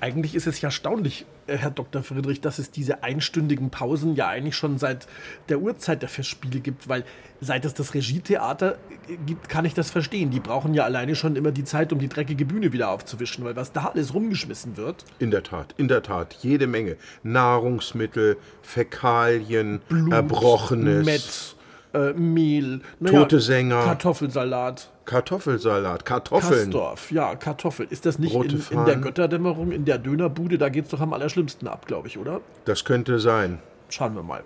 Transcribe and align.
Eigentlich 0.00 0.34
ist 0.34 0.46
es 0.46 0.60
ja 0.60 0.68
erstaunlich, 0.68 1.24
äh, 1.46 1.56
Herr 1.56 1.70
Dr. 1.70 2.02
Friedrich, 2.02 2.40
dass 2.40 2.58
es 2.58 2.70
diese 2.70 3.02
einstündigen 3.02 3.70
Pausen 3.70 4.14
ja 4.14 4.28
eigentlich 4.28 4.56
schon 4.56 4.78
seit 4.78 5.06
der 5.48 5.60
Uhrzeit 5.60 6.02
der 6.02 6.08
Festspiele 6.08 6.60
gibt, 6.60 6.88
weil 6.88 7.04
seit 7.40 7.64
es 7.64 7.74
das 7.74 7.94
Regietheater 7.94 8.76
äh, 9.08 9.16
gibt, 9.26 9.48
kann 9.48 9.64
ich 9.64 9.74
das 9.74 9.90
verstehen. 9.90 10.30
Die 10.30 10.40
brauchen 10.40 10.74
ja 10.74 10.84
alleine 10.84 11.16
schon 11.16 11.36
immer 11.36 11.52
die 11.52 11.64
Zeit, 11.64 11.92
um 11.92 11.98
die 11.98 12.08
dreckige 12.08 12.44
Bühne 12.44 12.72
wieder 12.72 12.90
aufzuwischen, 12.90 13.44
weil 13.44 13.56
was 13.56 13.72
da 13.72 13.86
alles 13.86 14.12
rumgeschmissen 14.12 14.76
wird. 14.76 15.04
In 15.18 15.30
der 15.30 15.42
Tat, 15.42 15.74
in 15.78 15.88
der 15.88 16.02
Tat, 16.02 16.34
jede 16.42 16.66
Menge. 16.66 16.96
Nahrungsmittel, 17.22 18.36
Fäkalien, 18.62 19.80
Blut, 19.88 20.12
Erbrochenes. 20.12 21.06
Mett, 21.06 21.55
äh, 21.96 22.12
Mehl, 22.14 22.80
Tote 23.04 23.40
Sänger. 23.40 23.82
Kartoffelsalat. 23.82 24.90
Kartoffelsalat, 25.04 26.04
Kartoffeln. 26.04 26.70
Kastorf, 26.70 27.12
ja, 27.12 27.34
Kartoffel. 27.36 27.86
Ist 27.90 28.06
das 28.06 28.18
nicht 28.18 28.34
in, 28.34 28.62
in 28.70 28.84
der 28.84 28.96
Götterdämmerung, 28.96 29.72
in 29.72 29.84
der 29.84 29.98
Dönerbude? 29.98 30.58
Da 30.58 30.68
geht's 30.68 30.90
doch 30.90 31.00
am 31.00 31.12
allerschlimmsten 31.12 31.68
ab, 31.68 31.86
glaube 31.86 32.08
ich, 32.08 32.18
oder? 32.18 32.40
Das 32.64 32.84
könnte 32.84 33.20
sein. 33.20 33.60
Schauen 33.88 34.14
wir 34.14 34.22
mal. 34.22 34.42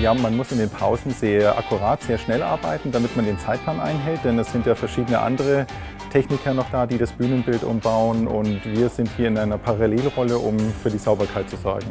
Ja, 0.00 0.14
man 0.14 0.36
muss 0.36 0.52
in 0.52 0.58
den 0.58 0.70
Pausen 0.70 1.10
sehr 1.10 1.58
akkurat, 1.58 2.00
sehr 2.04 2.18
schnell 2.18 2.40
arbeiten, 2.40 2.92
damit 2.92 3.16
man 3.16 3.24
den 3.26 3.36
Zeitplan 3.36 3.80
einhält, 3.80 4.20
denn 4.24 4.38
es 4.38 4.52
sind 4.52 4.64
ja 4.64 4.76
verschiedene 4.76 5.18
andere 5.18 5.66
Techniker 6.12 6.54
noch 6.54 6.70
da, 6.70 6.86
die 6.86 6.98
das 6.98 7.10
Bühnenbild 7.10 7.64
umbauen 7.64 8.28
und 8.28 8.64
wir 8.64 8.90
sind 8.90 9.10
hier 9.16 9.26
in 9.26 9.36
einer 9.36 9.58
Parallelrolle, 9.58 10.38
um 10.38 10.56
für 10.82 10.90
die 10.90 10.98
Sauberkeit 10.98 11.50
zu 11.50 11.56
sorgen. 11.56 11.88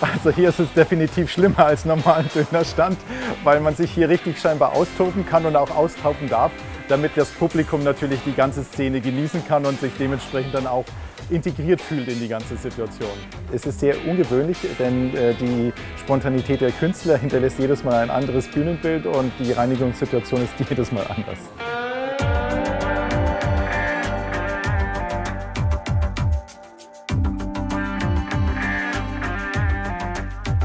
Also 0.00 0.30
hier 0.30 0.50
ist 0.50 0.60
es 0.60 0.72
definitiv 0.72 1.32
schlimmer 1.32 1.66
als 1.66 1.84
normal 1.84 2.24
Dönerstand, 2.32 2.96
weil 3.42 3.58
man 3.58 3.74
sich 3.74 3.90
hier 3.90 4.08
richtig 4.08 4.40
scheinbar 4.40 4.76
austoben 4.76 5.26
kann 5.26 5.44
und 5.46 5.56
auch 5.56 5.74
austoben 5.74 6.28
darf, 6.28 6.52
damit 6.88 7.16
das 7.16 7.28
Publikum 7.30 7.82
natürlich 7.82 8.20
die 8.24 8.34
ganze 8.34 8.62
Szene 8.62 9.00
genießen 9.00 9.44
kann 9.48 9.66
und 9.66 9.80
sich 9.80 9.92
dementsprechend 9.98 10.54
dann 10.54 10.68
auch 10.68 10.84
integriert 11.30 11.80
fühlt 11.80 12.08
in 12.08 12.18
die 12.18 12.28
ganze 12.28 12.56
Situation. 12.56 13.10
Es 13.52 13.66
ist 13.66 13.80
sehr 13.80 13.94
ungewöhnlich, 14.06 14.58
denn 14.78 15.14
äh, 15.16 15.34
die 15.34 15.72
Spontanität 15.98 16.60
der 16.60 16.72
Künstler 16.72 17.16
hinterlässt 17.16 17.58
jedes 17.58 17.84
Mal 17.84 18.02
ein 18.02 18.10
anderes 18.10 18.48
Bühnenbild 18.48 19.06
und 19.06 19.32
die 19.38 19.52
Reinigungssituation 19.52 20.42
ist 20.42 20.52
jedes 20.68 20.92
Mal 20.92 21.06
anders. 21.08 21.38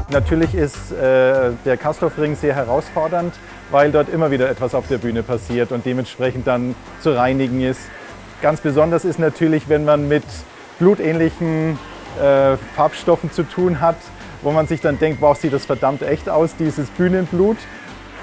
Natürlich 0.08 0.54
ist 0.54 0.92
äh, 0.92 1.50
der 1.64 1.76
Kastorfring 1.76 2.36
sehr 2.36 2.54
herausfordernd, 2.54 3.34
weil 3.70 3.92
dort 3.92 4.08
immer 4.08 4.30
wieder 4.30 4.48
etwas 4.48 4.74
auf 4.74 4.88
der 4.88 4.98
Bühne 4.98 5.22
passiert 5.22 5.72
und 5.72 5.84
dementsprechend 5.84 6.46
dann 6.46 6.74
zu 7.02 7.12
reinigen 7.12 7.60
ist. 7.60 7.80
Ganz 8.40 8.60
besonders 8.60 9.04
ist 9.04 9.18
natürlich, 9.18 9.68
wenn 9.68 9.84
man 9.84 10.08
mit 10.08 10.24
blutähnlichen 10.78 11.78
äh, 12.20 12.56
Farbstoffen 12.74 13.30
zu 13.30 13.42
tun 13.42 13.80
hat, 13.80 13.96
wo 14.42 14.50
man 14.52 14.66
sich 14.66 14.80
dann 14.80 14.98
denkt, 14.98 15.20
wow, 15.20 15.36
sieht 15.36 15.52
das 15.52 15.66
verdammt 15.66 16.02
echt 16.02 16.28
aus, 16.28 16.56
dieses 16.56 16.88
Bühnenblut. 16.90 17.58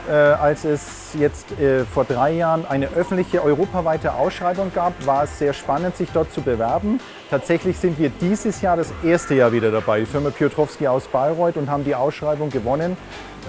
Äh, 0.10 0.12
als 0.12 0.66
es 0.66 1.14
jetzt 1.18 1.58
äh, 1.60 1.86
vor 1.86 2.04
drei 2.04 2.34
Jahren 2.34 2.66
eine 2.66 2.90
öffentliche 2.90 3.42
europaweite 3.42 4.14
Ausschreibung 4.14 4.74
gab, 4.76 5.06
war 5.06 5.24
es 5.24 5.40
sehr 5.40 5.54
spannend, 5.54 5.96
sich 5.96 6.10
dort 6.14 6.34
zu 6.34 6.42
bewerben. 6.42 7.00
Tatsächlich 7.30 7.78
sind 7.78 7.98
wir 7.98 8.10
dieses 8.10 8.62
Jahr 8.62 8.76
das 8.76 8.92
erste 9.02 9.34
Jahr 9.36 9.54
wieder 9.54 9.72
dabei, 9.72 10.02
die 10.02 10.06
Firma 10.06 10.30
Piotrowski 10.30 10.88
aus 10.88 11.08
Bayreuth 11.08 11.56
und 11.56 11.70
haben 11.70 11.86
die 11.86 11.96
Ausschreibung 11.96 12.50
gewonnen, 12.50 12.98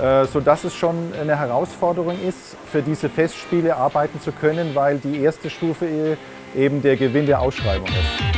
äh, 0.01 0.27
sodass 0.27 0.63
es 0.63 0.77
schon 0.77 1.13
eine 1.21 1.37
Herausforderung 1.37 2.17
ist, 2.23 2.57
für 2.71 2.83
diese 2.83 3.09
Festspiele 3.09 3.75
arbeiten 3.75 4.21
zu 4.21 4.31
können, 4.31 4.77
weil 4.77 4.99
die 4.99 5.23
erste 5.23 5.51
Stufe 5.51 5.87
äh, 5.87 6.17
eben 6.57 6.83
der 6.83 6.97
Gewinn 6.97 7.27
der 7.27 7.41
Ausschreibung 7.41 7.89
ist. 7.89 8.34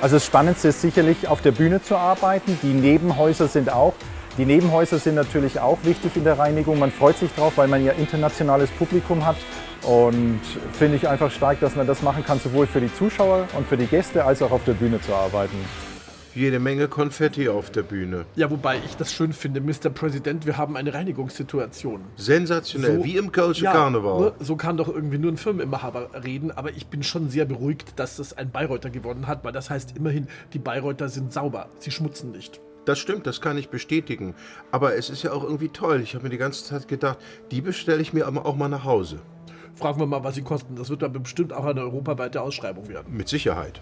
Also 0.00 0.14
das 0.16 0.26
Spannendste 0.26 0.68
ist 0.68 0.80
sicherlich 0.80 1.26
auf 1.26 1.42
der 1.42 1.50
Bühne 1.50 1.82
zu 1.82 1.96
arbeiten. 1.96 2.56
Die 2.62 2.72
Nebenhäuser 2.72 3.48
sind 3.48 3.72
auch. 3.72 3.94
Die 4.36 4.44
Nebenhäuser 4.44 5.00
sind 5.00 5.16
natürlich 5.16 5.58
auch 5.58 5.78
wichtig 5.82 6.12
in 6.14 6.22
der 6.22 6.38
Reinigung. 6.38 6.78
Man 6.78 6.92
freut 6.92 7.18
sich 7.18 7.34
drauf, 7.34 7.54
weil 7.56 7.66
man 7.66 7.84
ja 7.84 7.92
internationales 7.92 8.70
Publikum 8.70 9.26
hat. 9.26 9.36
Und 9.82 10.40
finde 10.72 10.96
ich 10.96 11.08
einfach 11.08 11.32
stark, 11.32 11.58
dass 11.58 11.74
man 11.74 11.88
das 11.88 12.02
machen 12.02 12.24
kann, 12.24 12.38
sowohl 12.38 12.68
für 12.68 12.80
die 12.80 12.92
Zuschauer 12.94 13.48
und 13.56 13.66
für 13.66 13.76
die 13.76 13.86
Gäste 13.86 14.24
als 14.24 14.40
auch 14.40 14.52
auf 14.52 14.62
der 14.64 14.74
Bühne 14.74 15.00
zu 15.00 15.12
arbeiten. 15.12 15.56
Jede 16.34 16.58
Menge 16.60 16.88
Konfetti 16.88 17.48
auf 17.48 17.70
der 17.70 17.82
Bühne. 17.82 18.24
Ja, 18.36 18.50
wobei 18.50 18.78
ich 18.84 18.96
das 18.96 19.12
schön 19.12 19.32
finde, 19.32 19.60
Mr. 19.60 19.90
Präsident, 19.90 20.46
wir 20.46 20.56
haben 20.56 20.76
eine 20.76 20.92
Reinigungssituation. 20.94 22.02
Sensationell, 22.16 22.98
So- 22.98 23.04
wie 23.04 23.16
im 23.16 23.32
Kölsche 23.32 23.64
Ja, 23.64 23.72
Karneval. 23.72 24.20
nur- 24.20 24.34
So 24.40 24.56
kann 24.56 24.76
doch 24.76 24.88
irgendwie 24.88 25.18
nur 25.18 25.32
ein 25.32 25.36
Firmeninhaber 25.36 26.10
reden, 26.24 26.50
aber 26.50 26.70
ich 26.70 26.86
bin 26.88 27.02
schon 27.02 27.28
sehr 27.30 27.44
beruhigt, 27.44 27.98
dass 27.98 28.18
es 28.18 28.32
ein 28.36 28.50
Bayreuther 28.50 28.90
gewonnen 28.90 29.26
hat, 29.26 29.44
weil 29.44 29.52
das 29.52 29.70
heißt 29.70 29.96
immerhin, 29.96 30.28
die 30.52 30.58
Bayreuther 30.58 31.08
sind 31.08 31.32
sauber, 31.32 31.68
sie 31.78 31.90
schmutzen 31.90 32.30
nicht. 32.30 32.60
Das 32.84 32.98
stimmt, 32.98 33.26
das 33.26 33.40
kann 33.40 33.58
ich 33.58 33.68
bestätigen. 33.68 34.34
Aber 34.70 34.94
es 34.96 35.10
ist 35.10 35.22
ja 35.22 35.32
auch 35.32 35.42
irgendwie 35.44 35.68
toll. 35.68 36.00
Ich 36.02 36.14
habe 36.14 36.24
mir 36.24 36.30
die 36.30 36.38
ganze 36.38 36.64
Zeit 36.64 36.88
gedacht, 36.88 37.18
die 37.50 37.60
bestelle 37.60 38.00
ich 38.00 38.12
mir 38.12 38.26
aber 38.26 38.46
auch 38.46 38.56
mal 38.56 38.68
nach 38.68 38.84
Hause. 38.84 39.18
Fragen 39.74 40.00
wir 40.00 40.06
mal, 40.06 40.24
was 40.24 40.34
sie 40.36 40.42
kosten. 40.42 40.74
Das 40.76 40.88
wird 40.88 41.02
dann 41.02 41.12
bestimmt 41.12 41.52
auch 41.52 41.64
eine 41.64 41.82
europaweite 41.82 42.40
Ausschreibung 42.40 42.88
werden. 42.88 43.14
Mit 43.16 43.28
Sicherheit. 43.28 43.80